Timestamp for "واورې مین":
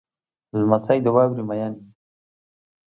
1.15-1.71